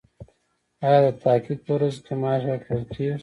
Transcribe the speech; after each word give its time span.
ایا 0.85 0.99
د 1.03 1.07
تحقیق 1.21 1.59
په 1.65 1.71
ورځو 1.75 1.99
کې 2.05 2.13
معاش 2.21 2.41
ورکول 2.47 2.81
کیږي؟ 2.93 3.15